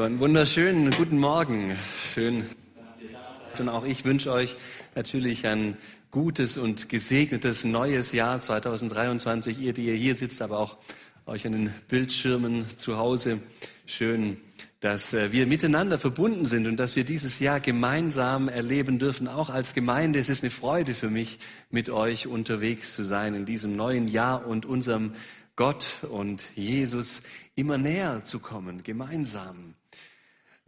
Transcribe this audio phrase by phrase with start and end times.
[0.00, 1.76] So, einen wunderschönen guten Morgen.
[2.14, 2.46] Schön.
[3.58, 4.56] Und auch ich wünsche euch
[4.94, 5.76] natürlich ein
[6.10, 9.60] gutes und gesegnetes neues Jahr 2023.
[9.60, 10.78] Ihr, die ihr hier sitzt, aber auch
[11.26, 13.40] euch an den Bildschirmen zu Hause.
[13.84, 14.38] Schön,
[14.80, 19.50] dass äh, wir miteinander verbunden sind und dass wir dieses Jahr gemeinsam erleben dürfen, auch
[19.50, 20.18] als Gemeinde.
[20.18, 24.46] Es ist eine Freude für mich, mit euch unterwegs zu sein in diesem neuen Jahr
[24.46, 25.12] und unserem
[25.56, 27.20] Gott und Jesus
[27.54, 29.69] immer näher zu kommen, gemeinsam.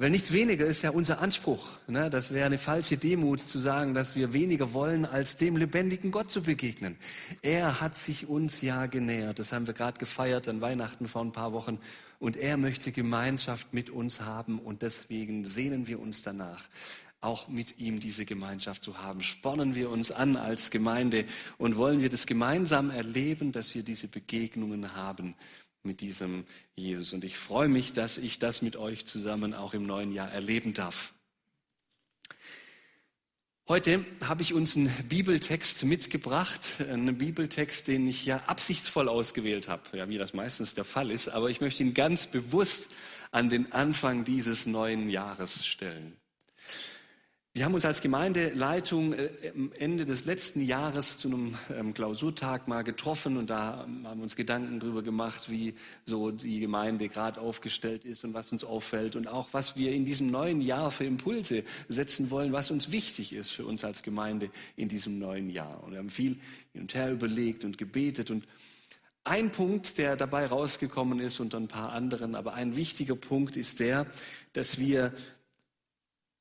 [0.02, 1.78] Weil nichts weniger ist ja unser Anspruch.
[1.86, 2.10] Ne?
[2.10, 6.28] Das wäre eine falsche Demut zu sagen, dass wir weniger wollen, als dem lebendigen Gott
[6.28, 6.96] zu begegnen.
[7.40, 9.38] Er hat sich uns ja genähert.
[9.38, 11.78] Das haben wir gerade gefeiert an Weihnachten vor ein paar Wochen.
[12.18, 14.58] Und er möchte Gemeinschaft mit uns haben.
[14.58, 16.64] Und deswegen sehnen wir uns danach,
[17.20, 19.22] auch mit ihm diese Gemeinschaft zu haben.
[19.22, 21.26] Spornen wir uns an als Gemeinde
[21.58, 25.36] und wollen wir das gemeinsam erleben, dass wir diese Begegnungen haben
[25.82, 26.44] mit diesem
[26.74, 27.12] Jesus.
[27.12, 30.74] Und ich freue mich, dass ich das mit euch zusammen auch im neuen Jahr erleben
[30.74, 31.12] darf.
[33.68, 39.96] Heute habe ich uns einen Bibeltext mitgebracht, einen Bibeltext, den ich ja absichtsvoll ausgewählt habe,
[39.96, 42.88] ja, wie das meistens der Fall ist, aber ich möchte ihn ganz bewusst
[43.30, 46.16] an den Anfang dieses neuen Jahres stellen.
[47.54, 49.28] Wir haben uns als Gemeindeleitung äh,
[49.78, 54.36] Ende des letzten Jahres zu einem ähm, Klausurtag mal getroffen und da haben wir uns
[54.36, 55.74] Gedanken darüber gemacht, wie
[56.06, 60.06] so die Gemeinde gerade aufgestellt ist und was uns auffällt und auch was wir in
[60.06, 64.48] diesem neuen Jahr für Impulse setzen wollen, was uns wichtig ist für uns als Gemeinde
[64.76, 65.84] in diesem neuen Jahr.
[65.84, 66.38] Und wir haben viel
[66.72, 68.46] hin und her überlegt und gebetet und
[69.24, 73.78] ein Punkt, der dabei rausgekommen ist unter ein paar anderen, aber ein wichtiger Punkt ist
[73.78, 74.06] der,
[74.54, 75.12] dass wir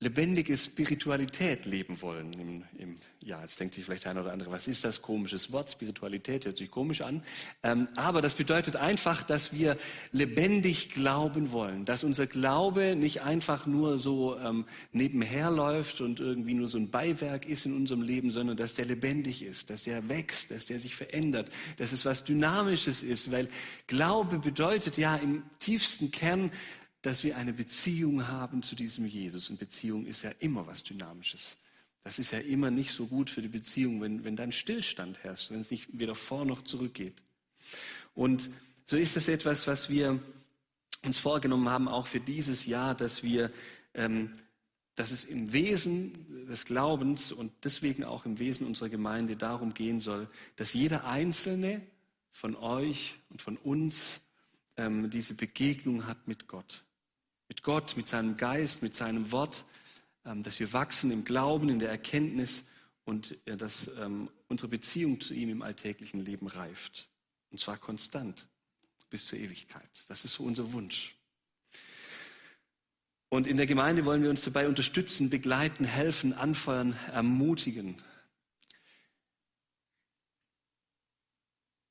[0.02, 2.34] lebendige Spiritualität leben wollen.
[2.34, 5.70] Im, im, ja, jetzt denkt sich vielleicht einer oder andere, was ist das komisches Wort?
[5.70, 7.24] Spiritualität hört sich komisch an.
[7.62, 9.78] Ähm, aber das bedeutet einfach, dass wir
[10.12, 16.56] lebendig glauben wollen, dass unser Glaube nicht einfach nur so ähm, nebenher läuft und irgendwie
[16.56, 20.10] nur so ein Beiwerk ist in unserem Leben, sondern dass der lebendig ist, dass der
[20.10, 23.48] wächst, dass der sich verändert, dass es was Dynamisches ist, weil
[23.86, 26.50] Glaube bedeutet ja im tiefsten Kern
[27.02, 29.50] dass wir eine Beziehung haben zu diesem Jesus.
[29.50, 31.58] Und Beziehung ist ja immer was Dynamisches.
[32.04, 35.52] Das ist ja immer nicht so gut für die Beziehung, wenn, wenn dann Stillstand herrscht,
[35.52, 37.22] wenn es nicht weder vor noch zurück geht.
[38.16, 38.50] Und
[38.86, 40.20] so ist es etwas, was wir
[41.04, 43.52] uns vorgenommen haben, auch für dieses Jahr, dass wir,
[43.94, 44.34] ähm,
[44.96, 50.02] dass es im Wesen des Glaubens und deswegen auch im Wesen unserer Gemeinde darum gehen
[50.02, 51.82] soll, dass jeder Einzelne
[52.30, 54.22] von euch und von uns
[54.78, 56.84] ähm, diese Begegnung hat mit Gott
[57.52, 59.66] mit Gott, mit seinem Geist, mit seinem Wort,
[60.24, 62.64] ähm, dass wir wachsen im Glauben, in der Erkenntnis
[63.04, 67.10] und dass ähm, unsere Beziehung zu ihm im alltäglichen Leben reift.
[67.50, 68.48] Und zwar konstant
[69.10, 69.90] bis zur Ewigkeit.
[70.08, 71.18] Das ist so unser Wunsch.
[73.28, 78.02] Und in der Gemeinde wollen wir uns dabei unterstützen, begleiten, helfen, anfeuern, ermutigen.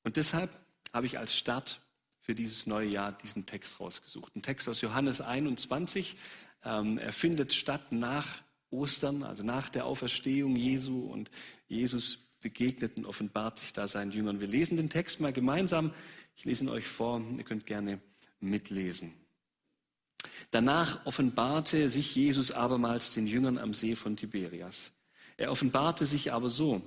[0.04, 0.58] Und deshalb
[0.94, 1.82] habe ich als Start
[2.20, 4.34] für dieses neue Jahr diesen Text rausgesucht.
[4.36, 6.16] Ein Text aus Johannes 21.
[6.64, 11.30] Ähm, er findet statt nach Ostern, also nach der Auferstehung Jesu und
[11.68, 14.40] Jesus begegnet und offenbart sich da seinen Jüngern.
[14.40, 15.92] Wir lesen den Text mal gemeinsam.
[16.36, 17.22] Ich lese ihn euch vor.
[17.36, 18.00] Ihr könnt gerne
[18.40, 19.12] mitlesen.
[20.50, 24.92] Danach offenbarte sich Jesus abermals den Jüngern am See von Tiberias.
[25.40, 26.82] Er offenbarte sich aber so.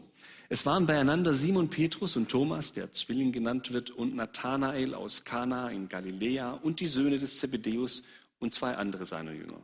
[0.47, 5.71] Es waren beieinander Simon Petrus und Thomas, der Zwilling genannt wird, und Nathanael aus Kana
[5.71, 8.03] in Galiläa und die Söhne des Zebedeus
[8.37, 9.59] und zwei andere seiner Jünger.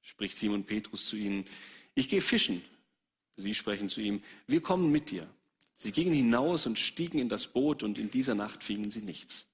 [0.00, 1.44] Spricht Simon Petrus zu ihnen,
[1.94, 2.64] ich gehe fischen.
[3.36, 5.28] Sie sprechen zu ihm, wir kommen mit dir.
[5.76, 9.48] Sie gingen hinaus und stiegen in das Boot und in dieser Nacht fingen sie nichts.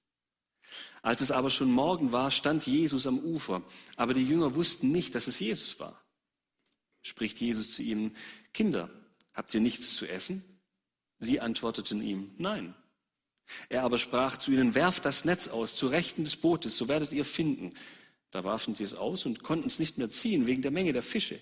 [1.01, 3.63] Als es aber schon Morgen war, stand Jesus am Ufer,
[3.97, 6.04] aber die Jünger wussten nicht, dass es Jesus war.
[7.05, 8.15] Spricht Jesus zu ihnen,
[8.53, 8.89] Kinder,
[9.35, 10.43] Habt ihr nichts zu essen?
[11.19, 12.73] Sie antworteten ihm, nein.
[13.69, 17.11] Er aber sprach zu ihnen, werft das Netz aus zu Rechten des Bootes, so werdet
[17.11, 17.73] ihr finden.
[18.31, 21.03] Da warfen sie es aus und konnten es nicht mehr ziehen wegen der Menge der
[21.03, 21.39] Fische.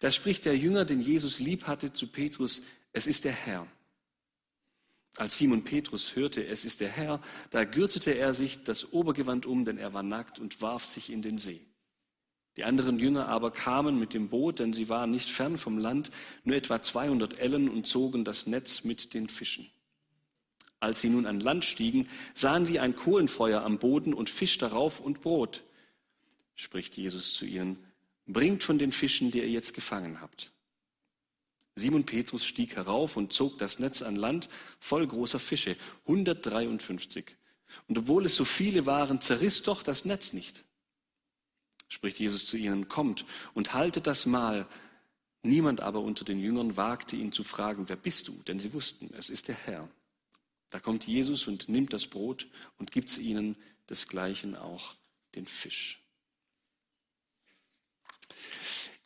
[0.00, 3.66] Da spricht der Jünger, den Jesus lieb hatte, zu Petrus, es ist der Herr.
[5.16, 9.64] Als Simon Petrus hörte, es ist der Herr, da gürtete er sich das Obergewand um,
[9.64, 11.65] denn er war nackt und warf sich in den See.
[12.56, 16.10] Die anderen Jünger aber kamen mit dem Boot, denn sie waren nicht fern vom Land,
[16.44, 19.70] nur etwa 200 Ellen und zogen das Netz mit den Fischen.
[20.80, 25.00] Als sie nun an Land stiegen, sahen sie ein Kohlenfeuer am Boden und Fisch darauf
[25.00, 25.64] und Brot.
[26.54, 27.78] Spricht Jesus zu ihnen,
[28.26, 30.52] bringt von den Fischen, die ihr jetzt gefangen habt.
[31.74, 34.48] Simon Petrus stieg herauf und zog das Netz an Land
[34.80, 35.76] voll großer Fische,
[36.06, 37.36] 153.
[37.88, 40.65] Und obwohl es so viele waren, zerriss doch das Netz nicht.
[41.88, 43.24] Spricht Jesus zu ihnen, kommt
[43.54, 44.66] und haltet das Mahl.
[45.42, 48.32] Niemand aber unter den Jüngern wagte ihn zu fragen, wer bist du?
[48.46, 49.88] Denn sie wussten, es ist der Herr.
[50.70, 52.48] Da kommt Jesus und nimmt das Brot
[52.78, 53.56] und gibt es ihnen,
[53.88, 54.94] desgleichen auch
[55.34, 56.02] den Fisch.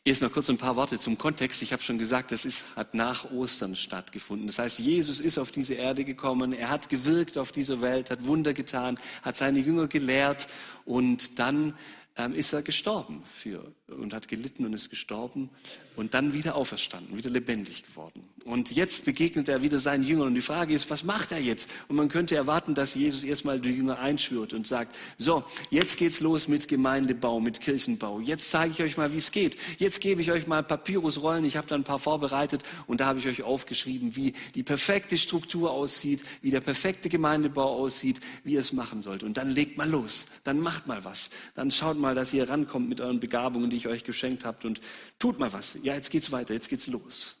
[0.03, 1.61] Erstmal kurz ein paar Worte zum Kontext.
[1.61, 4.47] Ich habe schon gesagt, das ist, hat nach Ostern stattgefunden.
[4.47, 8.25] Das heißt, Jesus ist auf diese Erde gekommen, er hat gewirkt auf dieser Welt, hat
[8.25, 10.47] Wunder getan, hat seine Jünger gelehrt
[10.85, 11.75] und dann
[12.15, 15.49] ähm, ist er gestorben für, und hat gelitten und ist gestorben
[15.95, 18.23] und dann wieder auferstanden, wieder lebendig geworden.
[18.45, 21.69] Und jetzt begegnet er wieder seinen Jüngern und die Frage ist, was macht er jetzt?
[21.87, 26.21] Und man könnte erwarten, dass Jesus erstmal die Jünger einschwört und sagt, so, jetzt geht's
[26.21, 28.19] los mit Gemeindebau, mit Kirchenbau.
[28.19, 29.57] Jetzt zeige ich euch mal, wie es geht.
[29.77, 31.45] Jetzt gebe ich euch mal Papyrusrollen.
[31.45, 35.17] Ich habe da ein paar vorbereitet und da habe ich euch aufgeschrieben, wie die perfekte
[35.17, 39.23] Struktur aussieht, wie der perfekte Gemeindebau aussieht, wie ihr es machen sollt.
[39.23, 40.25] Und dann legt mal los.
[40.43, 41.29] Dann macht mal was.
[41.53, 44.81] Dann schaut mal, dass ihr rankommt mit euren Begabungen, die ich euch geschenkt habt und
[45.19, 45.77] tut mal was.
[45.83, 46.53] Ja, jetzt geht's weiter.
[46.53, 47.37] Jetzt geht's los.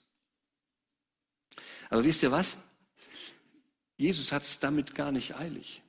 [1.89, 2.57] Aber wisst ihr was?
[3.97, 5.83] Jesus hat es damit gar nicht eilig.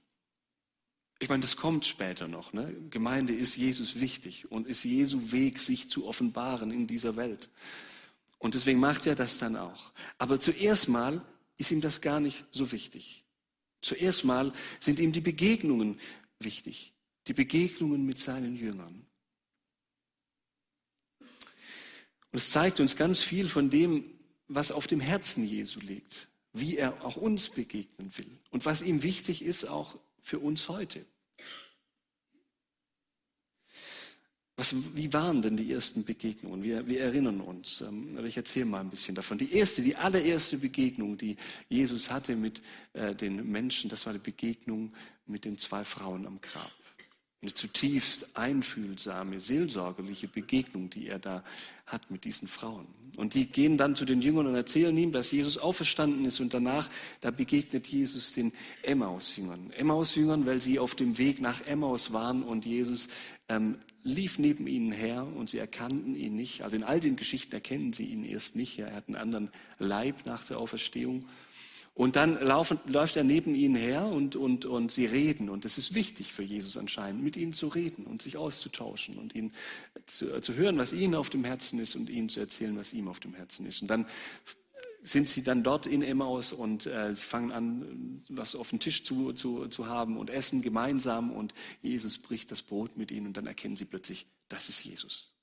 [1.19, 2.53] Ich meine, das kommt später noch.
[2.53, 2.75] Ne?
[2.91, 7.49] Gemeinde ist Jesus wichtig und ist Jesu Weg, sich zu offenbaren in dieser Welt.
[8.39, 9.93] Und deswegen macht er das dann auch.
[10.19, 11.25] Aber zuerst mal
[11.59, 13.25] ist ihm das gar nicht so wichtig.
[13.83, 16.01] Zuerst mal sind ihm die Begegnungen
[16.41, 16.93] wichtig.
[17.29, 19.07] Die Begegnungen mit seinen Jüngern.
[22.33, 24.05] Und es zeigt uns ganz viel von dem,
[24.49, 29.03] was auf dem Herzen Jesu liegt, wie er auch uns begegnen will und was ihm
[29.03, 31.05] wichtig ist auch für uns heute.
[34.57, 36.63] Was, wie waren denn die ersten Begegnungen?
[36.63, 37.81] Wir, wir erinnern uns.
[37.81, 39.39] Ähm, ich erzähle mal ein bisschen davon.
[39.39, 41.37] Die erste, die allererste Begegnung, die
[41.71, 42.61] Jesus hatte mit
[42.93, 44.93] äh, den Menschen, das war die Begegnung
[45.27, 46.71] mit den zwei Frauen am Grab
[47.43, 51.43] eine zutiefst einfühlsame, seelsorgerliche Begegnung, die er da
[51.87, 52.87] hat mit diesen Frauen.
[53.17, 56.41] Und die gehen dann zu den Jüngern und erzählen ihm, dass Jesus auferstanden ist.
[56.41, 56.89] Und danach,
[57.21, 58.53] da begegnet Jesus den
[58.83, 59.73] Emmaus-Jüngern.
[59.73, 63.09] Emmaus-Jüngern, weil sie auf dem Weg nach Emmaus waren und Jesus
[63.49, 66.63] ähm, lief neben ihnen her und sie erkannten ihn nicht.
[66.63, 68.79] Also in all den Geschichten erkennen sie ihn erst nicht.
[68.79, 71.27] Er hat einen anderen Leib nach der Auferstehung.
[71.95, 75.51] Und dann laufen, läuft er neben ihnen her und, und, und sie reden.
[75.51, 79.35] Und es ist wichtig für Jesus anscheinend, mit ihnen zu reden und sich auszutauschen und
[79.35, 79.53] ihnen
[80.07, 83.09] zu, zu hören, was ihnen auf dem Herzen ist und ihnen zu erzählen, was ihm
[83.09, 83.83] auf dem Herzen ist.
[83.83, 84.07] Und dann
[85.05, 89.05] sind sie dann dort in Emmaus und äh, sie fangen an, was auf dem Tisch
[89.05, 91.53] zu, zu, zu haben und essen gemeinsam und
[91.83, 95.35] Jesus bricht das Brot mit ihnen und dann erkennen sie plötzlich, das ist Jesus.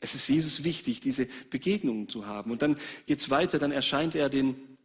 [0.00, 2.50] Es ist Jesus wichtig, diese Begegnungen zu haben.
[2.50, 2.76] Und dann
[3.06, 4.77] geht es weiter, dann erscheint er den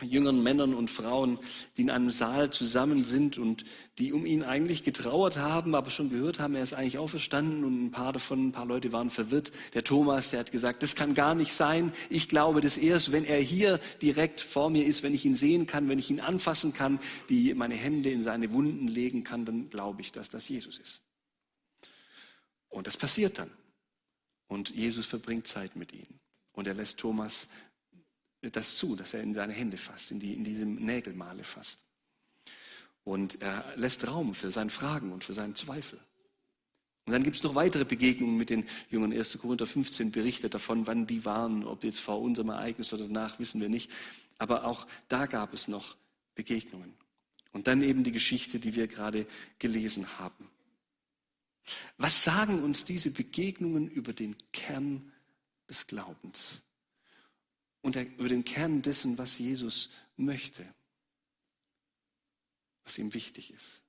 [0.00, 1.38] jüngeren Männern und Frauen,
[1.76, 3.64] die in einem Saal zusammen sind und
[3.98, 7.86] die um ihn eigentlich getrauert haben, aber schon gehört haben, er ist eigentlich auferstanden und
[7.86, 9.50] ein paar davon, ein paar Leute waren verwirrt.
[9.74, 11.92] Der Thomas, der hat gesagt, das kann gar nicht sein.
[12.10, 15.66] Ich glaube das erst, wenn er hier direkt vor mir ist, wenn ich ihn sehen
[15.66, 19.68] kann, wenn ich ihn anfassen kann, die meine Hände in seine Wunden legen kann, dann
[19.68, 21.02] glaube ich, dass das Jesus ist.
[22.68, 23.50] Und das passiert dann.
[24.46, 26.20] Und Jesus verbringt Zeit mit ihnen.
[26.52, 27.48] Und er lässt Thomas
[28.40, 31.80] das zu, dass er in seine Hände fasst, in, die, in diese Nägelmale fasst.
[33.04, 35.98] Und er lässt Raum für seine Fragen und für seinen Zweifel.
[37.06, 39.12] Und dann gibt es noch weitere Begegnungen mit den Jüngern.
[39.12, 39.38] 1.
[39.38, 43.62] Korinther 15 berichtet davon, wann die waren, ob jetzt vor unserem Ereignis oder danach, wissen
[43.62, 43.90] wir nicht.
[44.36, 45.96] Aber auch da gab es noch
[46.34, 46.92] Begegnungen.
[47.52, 49.26] Und dann eben die Geschichte, die wir gerade
[49.58, 50.50] gelesen haben.
[51.96, 55.10] Was sagen uns diese Begegnungen über den Kern
[55.68, 56.60] des Glaubens?
[57.82, 60.66] Und über den Kern dessen, was Jesus möchte,
[62.84, 63.84] was ihm wichtig ist.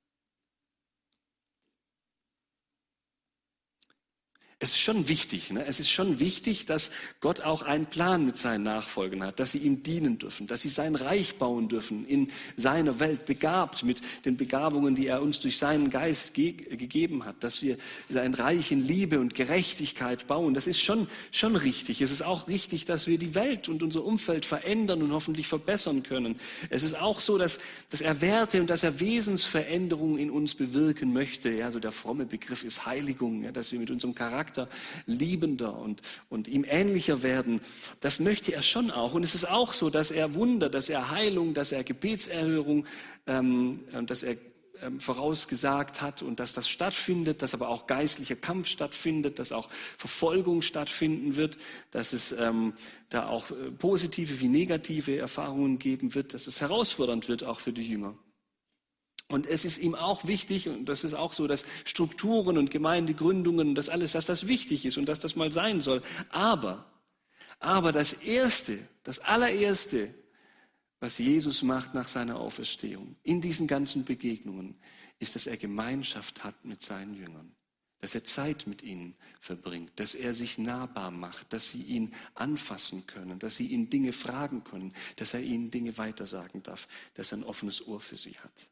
[4.62, 5.66] Es ist schon wichtig, ne?
[5.66, 9.60] es ist schon wichtig, dass Gott auch einen Plan mit seinen Nachfolgern hat, dass sie
[9.60, 14.36] ihm dienen dürfen, dass sie sein Reich bauen dürfen in seiner Welt, begabt mit den
[14.36, 17.78] Begabungen, die er uns durch seinen Geist ge gegeben hat, dass wir
[18.14, 20.54] ein Reich in Liebe und Gerechtigkeit bauen.
[20.54, 22.02] Das ist schon, schon richtig.
[22.02, 26.04] Es ist auch richtig, dass wir die Welt und unser Umfeld verändern und hoffentlich verbessern
[26.04, 26.38] können.
[26.70, 27.60] Es ist auch so, dass,
[27.92, 31.50] dass er Werte und dass er Wesensveränderungen in uns bewirken möchte.
[31.50, 34.68] Ja, so der fromme Begriff ist Heiligung, ja, dass wir mit unserem Charakter Charakter
[35.06, 37.62] liebender und, und ihm ähnlicher werden.
[38.00, 39.14] Das möchte er schon auch.
[39.14, 42.86] Und es ist auch so, dass er Wunder, dass er Heilung, dass er Gebetserhörung,
[43.28, 44.38] ähm, dass er
[44.82, 49.70] ähm, vorausgesagt hat und dass das stattfindet, dass aber auch geistlicher Kampf stattfindet, dass auch
[49.98, 51.58] Verfolgung stattfinden wird,
[51.92, 52.74] dass es ähm,
[53.10, 57.74] da auch äh, positive wie negative Erfahrungen geben wird, dass es herausfordernd wird auch für
[57.74, 58.16] die Jünger.
[59.30, 63.70] Und es ist ihm auch wichtig, und das ist auch so, dass Strukturen und Gemeindegründungen
[63.70, 66.02] und das alles, dass das wichtig ist und dass das mal sein soll.
[66.30, 66.86] Aber,
[67.60, 70.14] aber das Erste, das allererste,
[71.00, 74.76] was Jesus macht nach seiner Auferstehung, in diesen ganzen Begegnungen,
[75.20, 77.56] ist, dass er Gemeinschaft hat mit seinen Jüngern
[78.00, 83.06] dass er Zeit mit ihnen verbringt, dass er sich nahbar macht, dass sie ihn anfassen
[83.06, 87.40] können, dass sie ihn Dinge fragen können, dass er ihnen Dinge weitersagen darf, dass er
[87.40, 88.70] ein offenes Ohr für sie hat.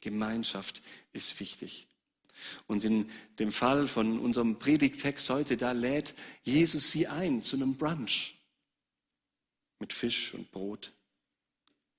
[0.00, 1.86] Gemeinschaft ist wichtig.
[2.66, 7.76] Und in dem Fall von unserem Predigtext heute, da lädt Jesus sie ein zu einem
[7.76, 8.36] Brunch
[9.78, 10.92] mit Fisch und Brot.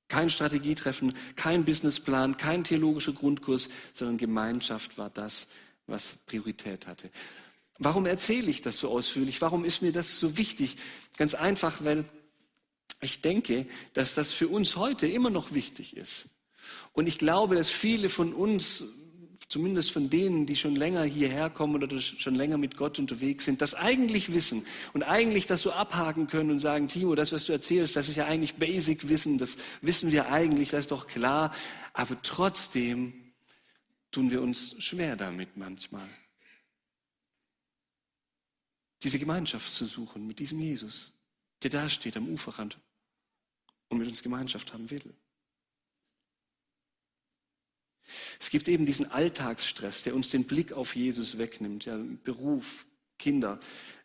[0.07, 5.47] Kein Strategietreffen, kein Businessplan, kein theologischer Grundkurs, sondern Gemeinschaft war das,
[5.87, 7.09] was Priorität hatte.
[7.77, 9.41] Warum erzähle ich das so ausführlich?
[9.41, 10.77] Warum ist mir das so wichtig?
[11.17, 12.05] Ganz einfach, weil
[13.01, 16.34] ich denke, dass das für uns heute immer noch wichtig ist.
[16.93, 18.85] Und ich glaube, dass viele von uns
[19.47, 23.61] zumindest von denen, die schon länger hierher kommen oder schon länger mit Gott unterwegs sind,
[23.61, 27.53] das eigentlich wissen und eigentlich das so abhaken können und sagen, Timo, das, was du
[27.53, 31.53] erzählst, das ist ja eigentlich Basic Wissen, das wissen wir eigentlich, das ist doch klar.
[31.93, 33.33] Aber trotzdem
[34.11, 36.07] tun wir uns schwer damit manchmal.
[39.03, 41.13] Diese Gemeinschaft zu suchen mit diesem Jesus,
[41.61, 42.79] der da steht am Uferrand
[43.89, 45.13] und mit uns Gemeinschaft haben will.
[48.39, 51.85] Es gibt eben diesen Alltagsstress, der uns den Blick auf Jesus wegnimmt.
[51.85, 53.59] Ja, Beruf, Kinder,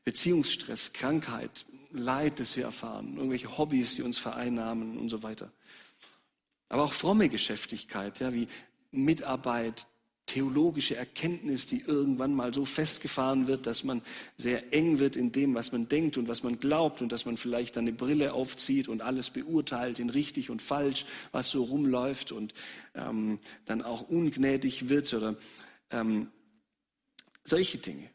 [0.04, 5.52] Beziehungsstress, Krankheit, Leid, das wir erfahren, irgendwelche Hobbys, die uns vereinnahmen und so weiter.
[6.68, 8.46] Aber auch fromme Geschäftigkeit, ja, wie
[8.92, 9.86] Mitarbeit,
[10.30, 14.00] theologische Erkenntnis, die irgendwann mal so festgefahren wird, dass man
[14.36, 17.36] sehr eng wird in dem, was man denkt und was man glaubt und dass man
[17.36, 22.54] vielleicht eine Brille aufzieht und alles beurteilt in richtig und falsch, was so rumläuft und
[22.94, 25.36] ähm, dann auch ungnädig wird oder
[25.90, 26.28] ähm,
[27.42, 28.08] solche Dinge.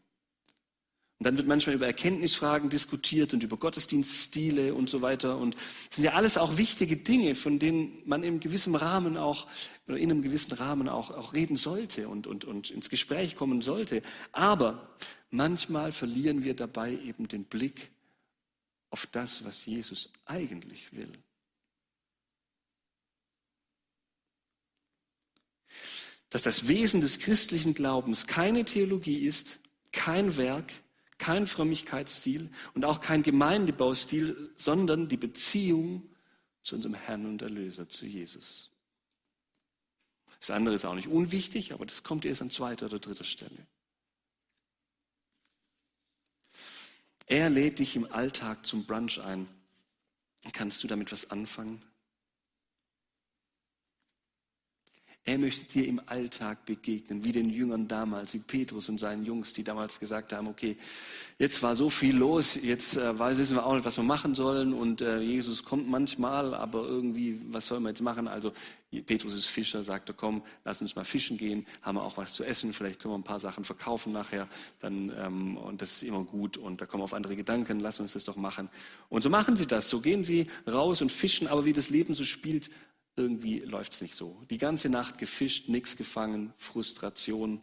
[1.18, 5.38] Und dann wird manchmal über Erkenntnisfragen diskutiert und über Gottesdienststile und so weiter.
[5.38, 9.48] Und das sind ja alles auch wichtige Dinge, von denen man in gewissem Rahmen auch,
[9.88, 13.62] oder in einem gewissen Rahmen auch, auch reden sollte und, und, und ins Gespräch kommen
[13.62, 14.02] sollte.
[14.34, 14.90] Aber
[15.30, 17.92] manchmal verlieren wir dabei eben den Blick
[18.90, 21.12] auf das, was Jesus eigentlich will.
[26.30, 29.60] Dass das Wesen des christlichen Glaubens keine Theologie ist,
[29.94, 30.74] kein Werk,
[31.18, 36.10] kein Frömmigkeitsstil und auch kein Gemeindebaustil, sondern die Beziehung
[36.64, 38.72] zu unserem Herrn und Erlöser, zu Jesus.
[40.40, 43.66] Das andere ist auch nicht unwichtig, aber das kommt erst an zweiter oder dritter Stelle.
[47.28, 49.48] Er lädt dich im Alltag zum Brunch ein.
[50.54, 51.82] Kannst du damit was anfangen?
[55.28, 59.54] Er möchte dir im Alltag begegnen, wie den Jüngern damals, wie Petrus und seinen Jungs,
[59.54, 60.78] die damals gesagt haben, okay,
[61.40, 64.72] jetzt war so viel los, jetzt äh, wissen wir auch nicht, was wir machen sollen
[64.72, 68.28] und äh, Jesus kommt manchmal, aber irgendwie, was sollen wir jetzt machen?
[68.28, 68.54] Also
[69.08, 72.44] Petrus ist Fischer, sagte, komm, lass uns mal fischen gehen, haben wir auch was zu
[72.44, 74.48] essen, vielleicht können wir ein paar Sachen verkaufen nachher,
[74.80, 78.00] dann, ähm, und das ist immer gut und da kommen wir auf andere Gedanken, lass
[78.00, 78.70] uns das doch machen.
[79.10, 82.14] Und so machen sie das, so gehen sie raus und fischen, aber wie das Leben
[82.14, 82.70] so spielt,
[83.16, 84.42] irgendwie läuft es nicht so.
[84.50, 87.62] Die ganze Nacht gefischt, nichts gefangen, Frustration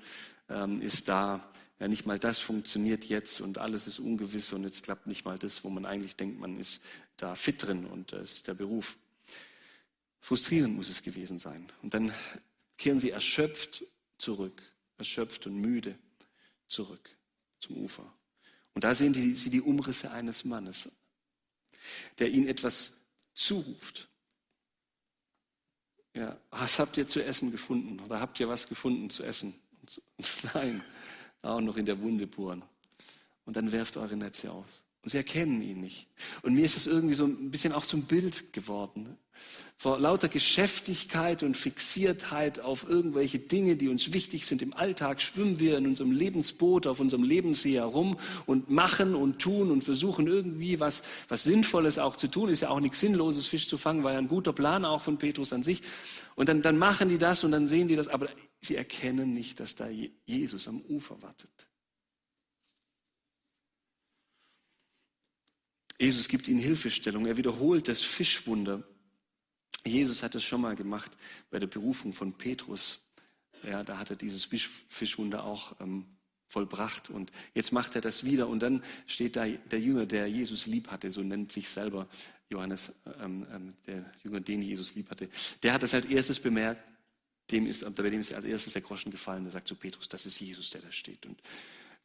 [0.49, 1.47] ähm, ist da.
[1.79, 5.39] Ja, nicht mal das funktioniert jetzt und alles ist ungewiss und jetzt klappt nicht mal
[5.39, 6.81] das, wo man eigentlich denkt, man ist
[7.17, 8.99] da fit drin und das ist der Beruf.
[10.21, 11.71] Frustrierend muss es gewesen sein.
[11.83, 12.13] Und dann
[12.79, 13.85] kehren sie erschöpft
[14.17, 14.63] zurück,
[14.97, 15.99] erschöpft und müde
[16.69, 17.11] zurück
[17.59, 18.13] zum Ufer.
[18.75, 20.89] Und da sehen sie die Umrisse eines Mannes,
[22.21, 22.97] der ihnen etwas
[23.35, 24.09] zuruft.
[26.15, 28.01] Ja, was habt ihr zu essen gefunden?
[28.01, 29.55] Oder habt ihr was gefunden zu essen?
[30.55, 30.83] Nein,
[31.41, 32.63] auch noch in der Wunde bohren.
[33.47, 34.85] Und dann werft eure Netze aus.
[35.03, 36.07] Und sie erkennen ihn nicht.
[36.43, 39.17] Und mir ist es irgendwie so ein bisschen auch zum Bild geworden.
[39.77, 45.59] Vor lauter Geschäftigkeit und Fixiertheit auf irgendwelche Dinge, die uns wichtig sind im Alltag, schwimmen
[45.59, 48.17] wir in unserem Lebensboot, auf unserem Lebenssee herum
[48.47, 52.49] und machen und tun und versuchen irgendwie was, was Sinnvolles auch zu tun.
[52.49, 55.19] Ist ja auch nichts Sinnloses, Fisch zu fangen, war ja ein guter Plan auch von
[55.19, 55.81] Petrus an sich.
[56.37, 58.29] Und dann, dann machen die das und dann sehen die das, aber
[58.61, 59.89] sie erkennen nicht, dass da
[60.27, 61.72] Jesus am Ufer wartet.
[66.03, 67.27] Jesus gibt ihnen Hilfestellung.
[67.27, 68.83] Er wiederholt das Fischwunder.
[69.87, 71.17] Jesus hat es schon mal gemacht
[71.49, 73.01] bei der Berufung von Petrus.
[73.63, 76.07] Ja, da hat er dieses Fischwunder auch ähm,
[76.49, 80.67] vollbracht und jetzt macht er das wieder und dann steht da der Jünger, der Jesus
[80.67, 82.09] lieb hatte, so nennt sich selber
[82.51, 85.29] Johannes, ähm, ähm, der Jünger, den Jesus lieb hatte,
[85.63, 86.85] der hat das als erstes bemerkt,
[87.53, 90.27] dem ist, bei dem ist als erstes der Groschen gefallen, der sagt zu Petrus, das
[90.27, 91.41] ist Jesus, der da steht und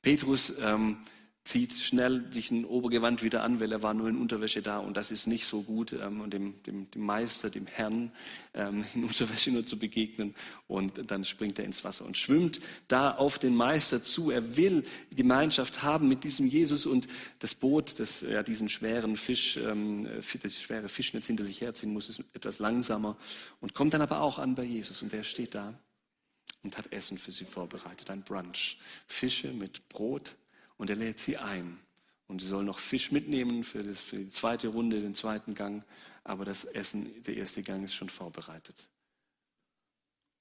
[0.03, 0.99] Petrus ähm,
[1.47, 4.97] zieht schnell sich ein Obergewand wieder an, weil er war nur in Unterwäsche da und
[4.97, 8.11] das ist nicht so gut, ähm, dem, dem, dem, Meister, dem Herrn
[8.53, 10.35] ähm, in Unterwäsche nur zu begegnen
[10.67, 14.29] und dann springt er ins Wasser und schwimmt da auf den Meister zu.
[14.29, 14.83] Er will
[15.15, 17.07] Gemeinschaft haben mit diesem Jesus und
[17.39, 20.07] das Boot, das ja diesen schweren Fisch, ähm,
[20.43, 23.15] das schwere Fischnetz hinter sich herziehen muss, ist etwas langsamer
[23.61, 25.73] und kommt dann aber auch an bei Jesus und wer steht da?
[26.63, 28.79] Und hat Essen für sie vorbereitet, ein Brunch.
[29.05, 30.35] Fische mit Brot
[30.77, 31.79] und er lädt sie ein.
[32.27, 35.85] Und sie sollen noch Fisch mitnehmen für, das, für die zweite Runde, den zweiten Gang.
[36.23, 38.89] Aber das Essen, der erste Gang ist schon vorbereitet.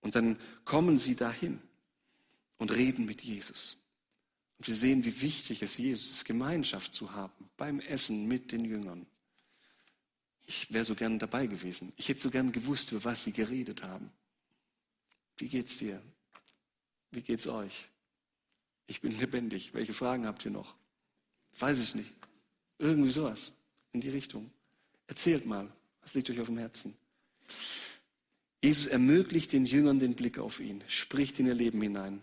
[0.00, 1.60] Und dann kommen sie dahin
[2.58, 3.76] und reden mit Jesus.
[4.58, 8.64] Und wir sehen, wie wichtig es Jesus ist, Gemeinschaft zu haben beim Essen mit den
[8.64, 9.06] Jüngern.
[10.46, 11.92] Ich wäre so gern dabei gewesen.
[11.96, 14.10] Ich hätte so gern gewusst, über was sie geredet haben.
[15.36, 16.00] Wie geht's dir?
[17.10, 17.88] Wie geht's euch?
[18.86, 19.74] Ich bin lebendig.
[19.74, 20.74] Welche Fragen habt ihr noch?
[21.58, 22.12] Weiß ich nicht.
[22.78, 23.52] Irgendwie sowas
[23.92, 24.50] in die Richtung.
[25.06, 25.70] Erzählt mal,
[26.02, 26.96] was liegt euch auf dem Herzen?
[28.62, 32.22] Jesus ermöglicht den Jüngern den Blick auf ihn, spricht in ihr Leben hinein.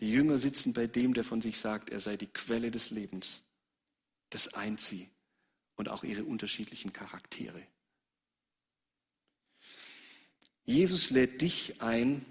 [0.00, 3.42] Die Jünger sitzen bei dem, der von sich sagt, er sei die Quelle des Lebens.
[4.30, 5.08] Das eint sie
[5.76, 7.62] und auch ihre unterschiedlichen Charaktere.
[10.64, 12.24] Jesus lädt dich ein,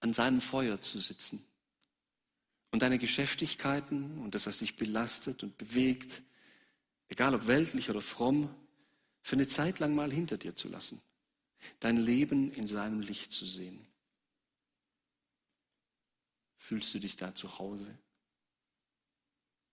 [0.00, 1.44] an seinem Feuer zu sitzen
[2.70, 6.22] und deine Geschäftigkeiten und das, was dich belastet und bewegt,
[7.08, 8.54] egal ob weltlich oder fromm,
[9.22, 11.00] für eine Zeit lang mal hinter dir zu lassen.
[11.80, 13.86] Dein Leben in seinem Licht zu sehen.
[16.56, 17.98] Fühlst du dich da zu Hause?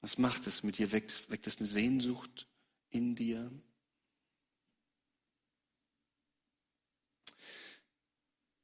[0.01, 0.91] Was macht es mit dir?
[0.91, 2.47] Weckt, weckt es eine Sehnsucht
[2.89, 3.51] in dir?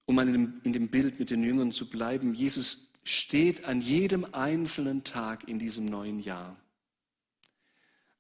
[0.06, 4.26] Um in dem, in dem Bild mit den Jüngern zu bleiben, Jesus steht an jedem
[4.34, 6.58] einzelnen Tag in diesem neuen Jahr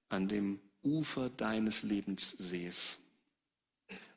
[0.10, 3.00] an dem Ufer deines Lebenssees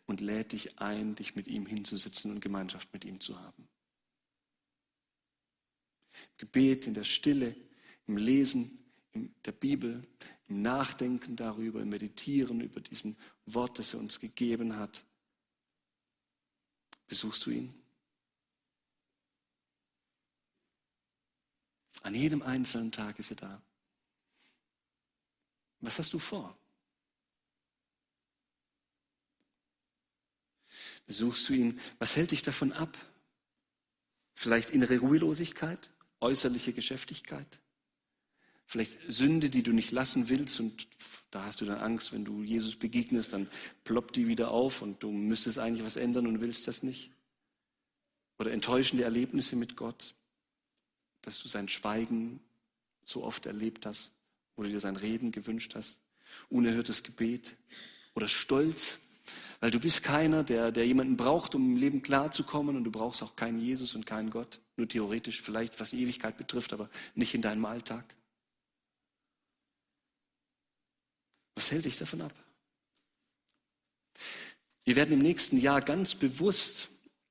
[0.06, 3.68] und lädt dich ein, dich mit ihm hinzusitzen und Gemeinschaft mit ihm zu haben.
[6.12, 7.54] Im Gebet, in der Stille,
[8.06, 8.78] im Lesen
[9.12, 10.06] in der Bibel,
[10.48, 15.04] im Nachdenken darüber, im Meditieren über diesen Wort, das er uns gegeben hat.
[17.06, 17.83] Besuchst du ihn?
[22.04, 23.62] An jedem einzelnen Tag ist er da.
[25.80, 26.54] Was hast du vor?
[31.06, 31.80] Besuchst du ihn?
[31.98, 32.94] Was hält dich davon ab?
[34.34, 35.90] Vielleicht innere Ruhelosigkeit,
[36.20, 37.58] äußerliche Geschäftigkeit?
[38.66, 40.86] Vielleicht Sünde, die du nicht lassen willst und
[41.30, 43.48] da hast du dann Angst, wenn du Jesus begegnest, dann
[43.84, 47.12] ploppt die wieder auf und du müsstest eigentlich was ändern und willst das nicht?
[48.38, 50.14] Oder enttäuschende Erlebnisse mit Gott?
[51.26, 52.40] Dass du sein Schweigen
[53.04, 54.12] so oft erlebt hast
[54.56, 55.98] oder dir sein Reden gewünscht hast,
[56.48, 57.56] unerhörtes Gebet
[58.14, 59.00] oder Stolz,
[59.60, 63.22] weil du bist keiner, der, der jemanden braucht, um im Leben klarzukommen und du brauchst
[63.22, 67.34] auch keinen Jesus und keinen Gott, nur theoretisch vielleicht, was die Ewigkeit betrifft, aber nicht
[67.34, 68.14] in deinem Alltag.
[71.54, 72.34] Was hält dich davon ab?
[74.84, 76.90] Wir werden im nächsten Jahr ganz bewusst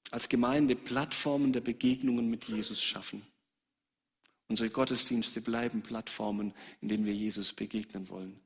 [0.09, 3.25] als Gemeinde Plattformen der Begegnungen mit Jesus schaffen.
[4.47, 8.39] Unsere Gottesdienste bleiben Plattformen, in denen wir Jesus begegnen wollen.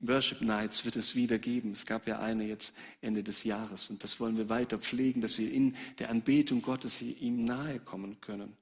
[0.00, 1.70] Worship Nights wird es wieder geben.
[1.70, 5.38] Es gab ja eine jetzt Ende des Jahres und das wollen wir weiter pflegen, dass
[5.38, 8.56] wir in der Anbetung Gottes ihm nahe kommen können.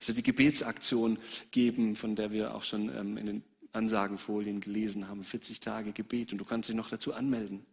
[0.00, 1.18] Es wird die Gebetsaktion
[1.50, 5.24] geben, von der wir auch schon ähm, in den Ansagenfolien gelesen haben.
[5.24, 7.64] 40 Tage Gebet und du kannst dich noch dazu anmelden.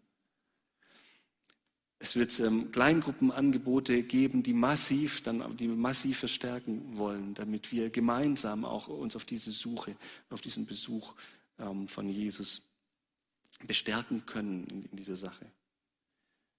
[2.01, 8.63] Es wird ähm, Kleingruppenangebote geben, die massiv, dann, die massiv verstärken wollen, damit wir gemeinsam
[8.63, 9.97] auch uns auf diese Suche,
[10.29, 11.13] auf diesen Besuch
[11.59, 12.71] ähm, von Jesus
[13.67, 15.45] bestärken können in, in dieser Sache.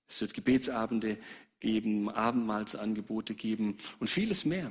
[0.06, 1.18] Es wird Gebetsabende
[1.58, 4.70] geben, Abendmahlsangebote geben und vieles mehr.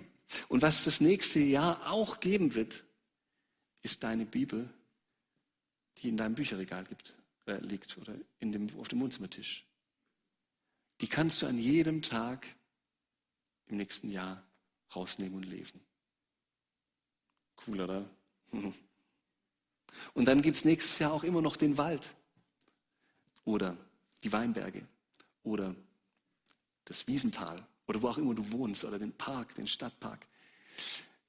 [0.49, 2.85] Und was das nächste Jahr auch geben wird,
[3.81, 4.69] ist deine Bibel,
[5.97, 7.15] die in deinem Bücherregal gibt,
[7.47, 9.65] äh, liegt oder in dem, auf dem Wohnzimmertisch
[11.01, 12.45] die kannst du an jedem Tag
[13.67, 14.43] im nächsten Jahr
[14.95, 15.81] rausnehmen und lesen.
[17.65, 18.09] Cool, oder?
[20.13, 22.15] Und dann gibt es nächstes Jahr auch immer noch den Wald
[23.43, 23.75] oder
[24.23, 24.87] die Weinberge
[25.43, 25.75] oder
[26.85, 30.25] das Wiesental oder wo auch immer du wohnst oder den Park, den Stadtpark.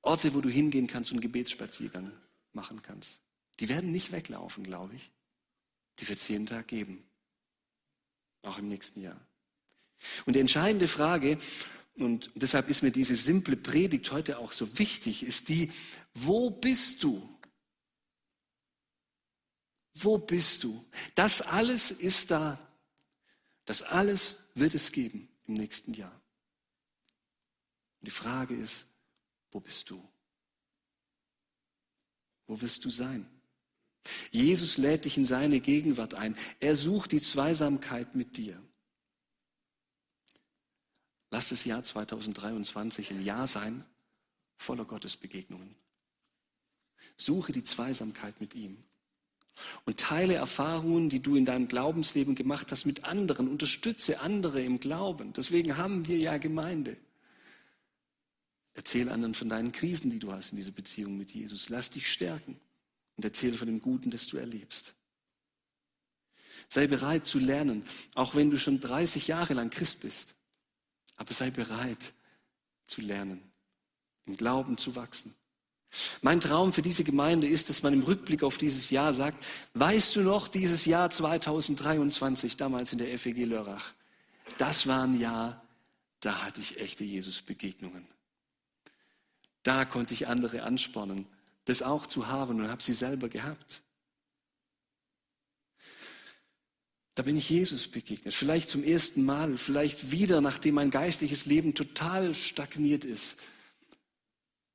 [0.03, 2.13] Orte, wo du hingehen kannst und einen Gebetsspaziergang
[2.53, 3.21] machen kannst.
[3.59, 5.11] Die werden nicht weglaufen, glaube ich.
[5.99, 7.05] Die wird es jeden Tag geben.
[8.43, 9.21] Auch im nächsten Jahr.
[10.27, 11.39] Und die entscheidende Frage,
[11.97, 15.71] und deshalb ist mir diese simple Predigt heute auch so wichtig, ist die,
[16.15, 17.29] wo bist du?
[19.95, 20.85] Wo bist du?
[21.15, 22.59] Das alles ist da.
[23.67, 26.21] Das alles wird es geben im nächsten Jahr.
[28.01, 28.87] Und die Frage ist,
[29.51, 30.03] wo bist du?
[32.47, 33.29] Wo wirst du sein?
[34.31, 36.37] Jesus lädt dich in seine Gegenwart ein.
[36.61, 38.61] Er sucht die Zweisamkeit mit dir.
[41.31, 43.85] Lass das Jahr 2023 ein Jahr sein
[44.57, 45.75] voller Gottesbegegnungen.
[47.17, 48.77] Suche die Zweisamkeit mit ihm
[49.85, 53.49] und teile Erfahrungen, die du in deinem Glaubensleben gemacht hast, mit anderen.
[53.49, 55.33] Unterstütze andere im Glauben.
[55.33, 56.97] Deswegen haben wir ja Gemeinde.
[58.75, 61.69] Erzähl anderen von deinen Krisen, die du hast in dieser Beziehung mit Jesus.
[61.69, 62.59] Lass dich stärken
[63.17, 64.95] und erzähle von dem Guten, das du erlebst.
[66.69, 70.35] Sei bereit zu lernen, auch wenn du schon 30 Jahre lang Christ bist.
[71.21, 72.15] Aber sei bereit
[72.87, 73.43] zu lernen,
[74.25, 75.35] im Glauben zu wachsen.
[76.23, 80.17] Mein Traum für diese Gemeinde ist, dass man im Rückblick auf dieses Jahr sagt, weißt
[80.17, 83.93] du noch, dieses Jahr 2023, damals in der FEG Lörrach,
[84.57, 85.63] das war ein Jahr,
[86.21, 88.07] da hatte ich echte Jesus-Begegnungen.
[89.63, 91.27] Da konnte ich andere anspornen,
[91.67, 93.83] das auch zu haben und habe sie selber gehabt.
[97.21, 101.75] Da bin ich Jesus begegnet, vielleicht zum ersten Mal, vielleicht wieder, nachdem mein geistliches Leben
[101.75, 103.39] total stagniert ist.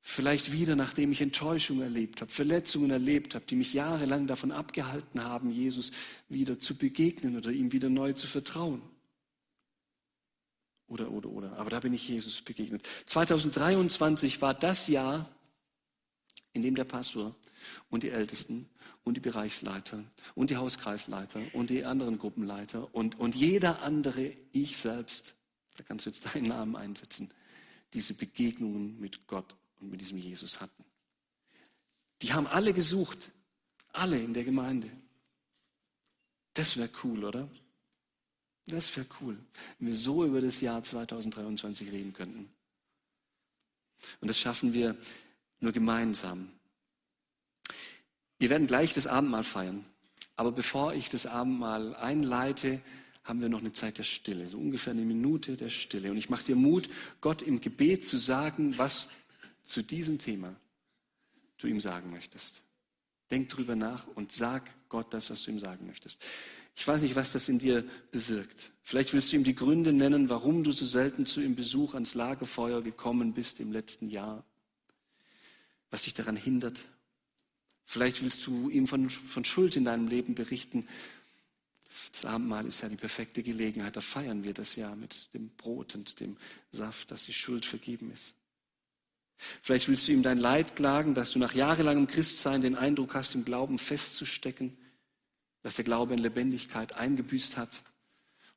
[0.00, 5.24] Vielleicht wieder, nachdem ich Enttäuschung erlebt habe, Verletzungen erlebt habe, die mich jahrelang davon abgehalten
[5.24, 5.90] haben, Jesus
[6.28, 8.80] wieder zu begegnen oder ihm wieder neu zu vertrauen.
[10.86, 11.56] Oder, oder, oder.
[11.56, 12.86] Aber da bin ich Jesus begegnet.
[13.06, 15.28] 2023 war das Jahr,
[16.52, 17.34] in dem der Pastor
[17.90, 18.70] und die Ältesten
[19.06, 20.02] und die Bereichsleiter
[20.34, 25.36] und die Hauskreisleiter und die anderen Gruppenleiter und, und jeder andere, ich selbst,
[25.76, 27.30] da kannst du jetzt deinen Namen einsetzen,
[27.94, 30.84] diese Begegnungen mit Gott und mit diesem Jesus hatten.
[32.20, 33.30] Die haben alle gesucht,
[33.92, 34.90] alle in der Gemeinde.
[36.54, 37.48] Das wäre cool, oder?
[38.66, 39.38] Das wäre cool,
[39.78, 42.50] wenn wir so über das Jahr 2023 reden könnten.
[44.20, 44.96] Und das schaffen wir
[45.60, 46.55] nur gemeinsam.
[48.38, 49.84] Wir werden gleich das Abendmahl feiern.
[50.36, 52.82] Aber bevor ich das Abendmahl einleite,
[53.24, 56.10] haben wir noch eine Zeit der Stille, so ungefähr eine Minute der Stille.
[56.10, 56.88] Und ich mache dir Mut,
[57.20, 59.08] Gott im Gebet zu sagen, was
[59.64, 60.54] zu diesem Thema
[61.58, 62.62] du ihm sagen möchtest.
[63.30, 66.24] Denk drüber nach und sag Gott das, was du ihm sagen möchtest.
[66.76, 68.70] Ich weiß nicht, was das in dir bewirkt.
[68.82, 72.14] Vielleicht willst du ihm die Gründe nennen, warum du so selten zu ihm Besuch ans
[72.14, 74.44] Lagerfeuer gekommen bist im letzten Jahr.
[75.90, 76.84] Was dich daran hindert.
[77.86, 80.86] Vielleicht willst du ihm von, von Schuld in deinem Leben berichten.
[82.12, 83.96] Das Abendmahl ist ja die perfekte Gelegenheit.
[83.96, 86.36] Da feiern wir das ja mit dem Brot und dem
[86.70, 88.34] Saft, dass die Schuld vergeben ist.
[89.62, 93.34] Vielleicht willst du ihm dein Leid klagen, dass du nach jahrelangem Christsein den Eindruck hast,
[93.34, 94.76] im Glauben festzustecken
[95.66, 97.82] dass der Glaube in Lebendigkeit eingebüßt hat.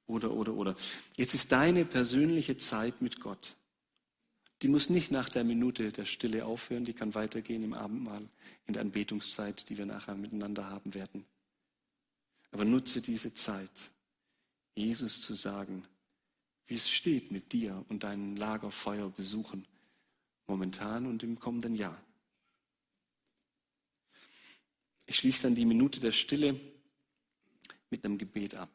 [0.05, 0.75] Oder, oder, oder.
[1.17, 3.55] Jetzt ist deine persönliche Zeit mit Gott.
[4.61, 8.27] Die muss nicht nach der Minute der Stille aufhören, die kann weitergehen im Abendmahl,
[8.67, 11.25] in der Anbetungszeit, die wir nachher miteinander haben werden.
[12.51, 13.91] Aber nutze diese Zeit,
[14.75, 15.85] Jesus zu sagen,
[16.67, 19.65] wie es steht mit dir und deinen Lagerfeuer besuchen,
[20.47, 21.99] momentan und im kommenden Jahr.
[25.05, 26.59] Ich schließe dann die Minute der Stille
[27.89, 28.69] mit einem Gebet ab.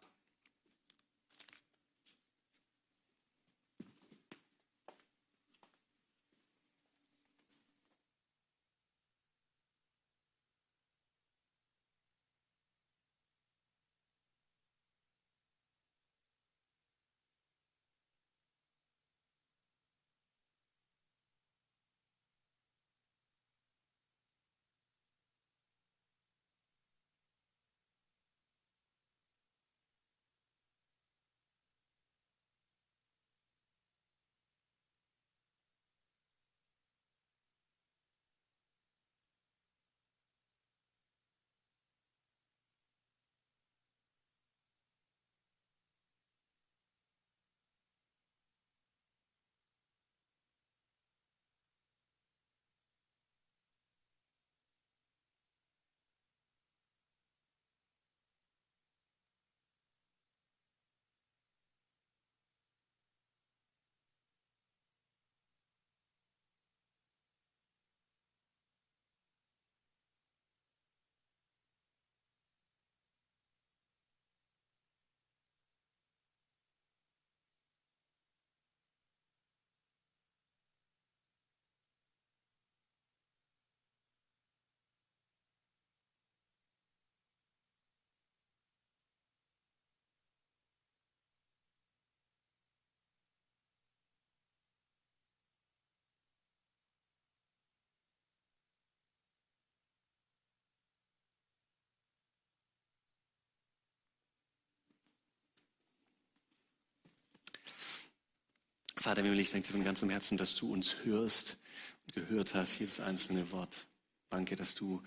[109.05, 111.59] Vater, ich danke dir von ganzem Herzen, dass du uns hörst
[112.07, 113.87] und gehört hast, jedes einzelne Wort.
[114.31, 115.03] Danke, dass du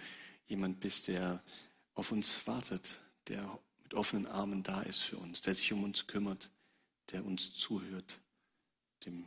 [0.45, 1.43] jemand bist, der
[1.95, 6.05] auf uns wartet, der mit offenen Armen da ist für uns, der sich um uns
[6.05, 6.51] kümmert,
[7.09, 8.19] der uns zuhört,
[9.03, 9.25] dem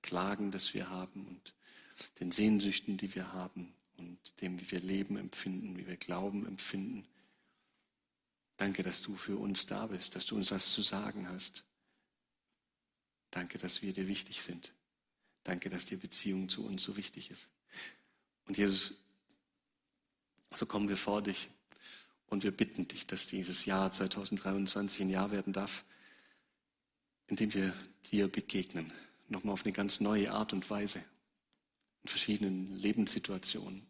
[0.00, 1.54] Klagen, das wir haben und
[2.18, 7.06] den Sehnsüchten, die wir haben und dem, wie wir Leben empfinden, wie wir Glauben empfinden.
[8.56, 11.65] Danke, dass du für uns da bist, dass du uns was zu sagen hast.
[13.30, 14.72] Danke, dass wir dir wichtig sind.
[15.44, 17.48] Danke, dass die Beziehung zu uns so wichtig ist.
[18.46, 18.94] Und Jesus,
[20.54, 21.48] so kommen wir vor dich
[22.26, 25.84] und wir bitten dich, dass dieses Jahr 2023 ein Jahr werden darf,
[27.28, 27.72] in dem wir
[28.10, 28.92] dir begegnen.
[29.28, 30.98] Nochmal auf eine ganz neue Art und Weise.
[32.02, 33.86] In verschiedenen Lebenssituationen.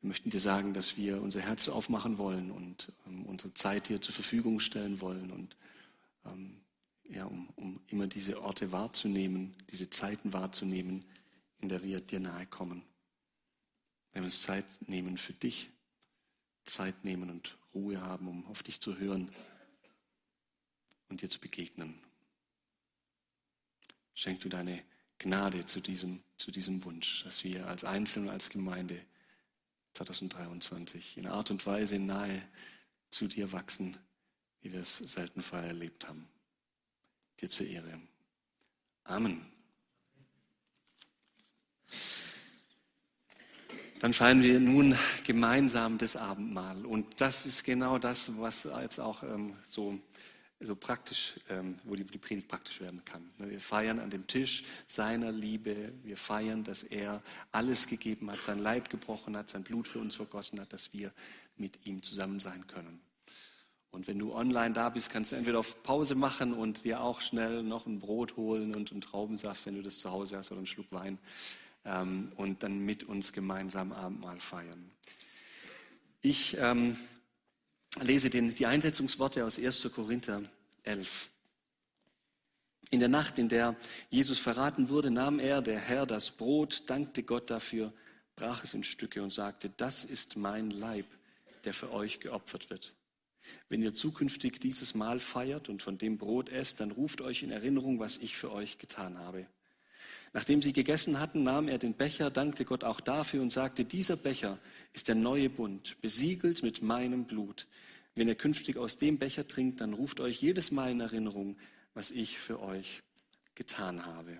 [0.00, 4.00] Wir möchten dir sagen, dass wir unser Herz aufmachen wollen und ähm, unsere Zeit dir
[4.00, 5.56] zur Verfügung stellen wollen und
[6.24, 6.60] ähm,
[7.10, 11.04] ja, um, um immer diese Orte wahrzunehmen, diese Zeiten wahrzunehmen,
[11.58, 12.82] in der wir dir nahe kommen.
[14.12, 15.70] Wenn wir uns Zeit nehmen für dich,
[16.64, 19.30] Zeit nehmen und Ruhe haben, um auf dich zu hören
[21.08, 21.98] und dir zu begegnen.
[24.14, 24.82] Schenk du deine
[25.18, 29.00] Gnade zu diesem, zu diesem Wunsch, dass wir als Einzelne, als Gemeinde
[29.94, 32.42] 2023 in Art und Weise nahe
[33.10, 33.96] zu dir wachsen,
[34.60, 36.28] wie wir es selten vorher erlebt haben
[37.40, 38.00] dir zur Ehre.
[39.04, 39.50] Amen.
[44.00, 46.86] Dann feiern wir nun gemeinsam das Abendmahl.
[46.86, 50.00] Und das ist genau das, was jetzt auch ähm, so,
[50.58, 53.30] so praktisch, ähm, wo die, die Predigt praktisch werden kann.
[53.36, 55.92] Wir feiern an dem Tisch seiner Liebe.
[56.02, 57.22] Wir feiern, dass er
[57.52, 61.12] alles gegeben hat, sein Leib gebrochen hat, sein Blut für uns vergossen hat, dass wir
[61.58, 63.00] mit ihm zusammen sein können.
[63.90, 67.20] Und wenn du online da bist, kannst du entweder auf Pause machen und dir auch
[67.20, 70.58] schnell noch ein Brot holen und einen Traubensaft, wenn du das zu Hause hast, oder
[70.58, 71.18] einen Schluck Wein
[71.84, 74.90] ähm, und dann mit uns gemeinsam Abendmahl feiern.
[76.22, 76.96] Ich ähm,
[78.00, 79.90] lese den, die Einsetzungsworte aus 1.
[79.92, 80.42] Korinther
[80.84, 81.30] 11.
[82.90, 83.76] In der Nacht, in der
[84.08, 87.92] Jesus verraten wurde, nahm er, der Herr, das Brot, dankte Gott dafür,
[88.36, 91.06] brach es in Stücke und sagte, das ist mein Leib,
[91.64, 92.94] der für euch geopfert wird.
[93.68, 97.50] Wenn ihr zukünftig dieses Mahl feiert und von dem Brot esst, dann ruft euch in
[97.50, 99.46] Erinnerung, was ich für euch getan habe.
[100.32, 104.16] Nachdem sie gegessen hatten, nahm er den Becher, dankte Gott auch dafür und sagte, dieser
[104.16, 104.58] Becher
[104.92, 107.66] ist der neue Bund, besiegelt mit meinem Blut.
[108.14, 111.58] Wenn ihr künftig aus dem Becher trinkt, dann ruft euch jedes Mal in Erinnerung,
[111.94, 113.02] was ich für euch
[113.54, 114.38] getan habe.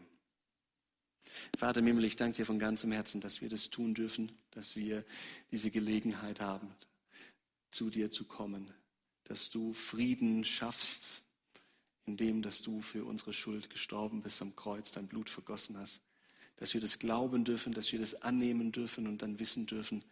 [1.59, 5.05] Vater Mimmel, ich danke dir von ganzem Herzen, dass wir das tun dürfen, dass wir
[5.51, 6.75] diese Gelegenheit haben,
[7.71, 8.73] zu dir zu kommen,
[9.31, 11.23] dass du Frieden schaffst,
[12.05, 16.01] indem dass du für unsere Schuld gestorben bist am Kreuz, dein Blut vergossen hast.
[16.57, 20.05] Dass wir das glauben dürfen, dass wir das annehmen dürfen und dann wissen dürfen,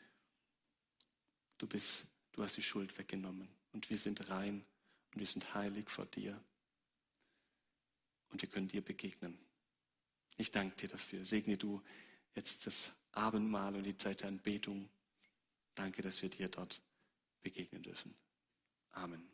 [1.58, 4.64] du bist, du hast die Schuld weggenommen und wir sind rein
[5.12, 6.40] und wir sind heilig vor dir.
[8.30, 9.36] Und wir können dir begegnen.
[10.36, 11.24] Ich danke dir dafür.
[11.24, 11.82] Segne du
[12.36, 14.88] jetzt das Abendmahl und die Zeit der Anbetung.
[15.74, 16.80] Danke, dass wir dir dort
[17.42, 18.14] begegnen dürfen.
[18.92, 19.28] Amen.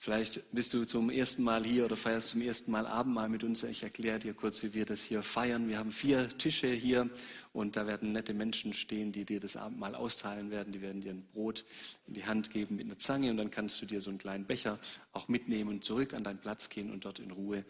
[0.00, 3.64] Vielleicht bist du zum ersten Mal hier oder feierst zum ersten Mal Abendmahl mit uns.
[3.64, 5.68] Ich erkläre dir kurz, wie wir das hier feiern.
[5.68, 7.10] Wir haben vier Tische hier
[7.52, 10.72] und da werden nette Menschen stehen, die dir das Abendmahl austeilen werden.
[10.72, 11.64] Die werden dir ein Brot
[12.06, 14.46] in die Hand geben mit einer Zange und dann kannst du dir so einen kleinen
[14.46, 14.78] Becher
[15.12, 17.64] auch mitnehmen und zurück an deinen Platz gehen und dort in Ruhe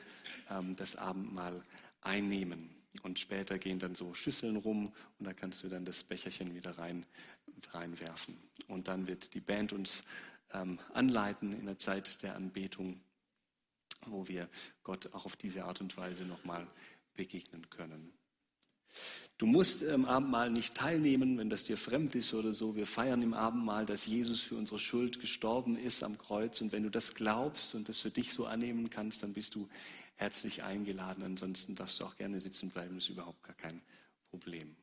[0.51, 1.65] ähm, das Abendmahl
[2.03, 2.69] einnehmen.
[3.03, 6.79] Und später gehen dann so Schüsseln rum und da kannst du dann das Becherchen wieder
[6.79, 7.07] rein,
[7.75, 8.37] reinwerfen.
[8.67, 10.03] Und dann wird die Band uns
[10.53, 13.01] ähm, anleiten in der Zeit der Anbetung,
[14.07, 14.49] wo wir
[14.83, 16.67] Gott auch auf diese Art und Weise nochmal
[17.15, 18.13] begegnen können.
[19.37, 22.75] Du musst im Abendmahl nicht teilnehmen, wenn das dir fremd ist oder so.
[22.75, 26.61] Wir feiern im Abendmahl, dass Jesus für unsere Schuld gestorben ist am Kreuz.
[26.61, 29.69] Und wenn du das glaubst und das für dich so annehmen kannst, dann bist du
[30.17, 31.23] herzlich eingeladen.
[31.23, 33.81] Ansonsten darfst du auch gerne sitzen bleiben, das ist überhaupt gar kein
[34.31, 34.75] Problem.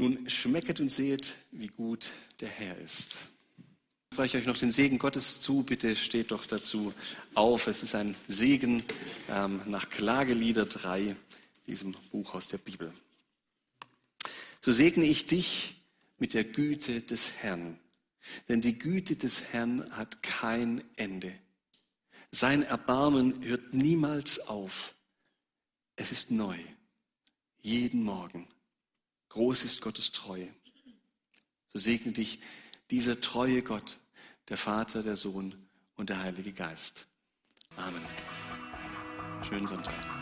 [0.00, 3.30] Nun schmecket und seht, wie gut der Herr ist.
[3.58, 5.64] Ich spreche euch noch den Segen Gottes zu.
[5.64, 6.94] Bitte steht doch dazu
[7.34, 7.66] auf.
[7.66, 8.84] Es ist ein Segen
[9.28, 11.16] ähm, nach Klagelieder 3,
[11.66, 12.92] diesem Buch aus der Bibel.
[14.60, 15.82] So segne ich dich
[16.18, 17.80] mit der Güte des Herrn.
[18.48, 21.32] Denn die Güte des Herrn hat kein Ende.
[22.30, 24.94] Sein Erbarmen hört niemals auf.
[25.96, 26.56] Es ist neu.
[27.62, 28.46] Jeden Morgen.
[29.28, 30.48] Groß ist Gottes Treue.
[31.72, 32.40] So segne dich
[32.90, 33.98] dieser treue Gott,
[34.48, 37.06] der Vater, der Sohn und der Heilige Geist.
[37.76, 38.02] Amen.
[39.42, 40.17] Schönen Sonntag.